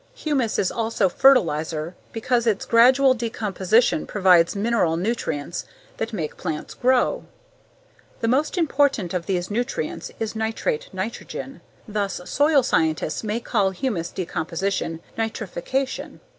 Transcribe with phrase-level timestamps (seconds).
[0.15, 5.63] Humus is also fertilizer because its gradual decomposition provides mineral nutrients
[5.97, 7.25] that make plants grow.
[8.21, 14.09] The most important of these nutrients is nitrate nitrogen, thus soil scientists may call humus
[14.09, 16.19] decomposition "nitrification."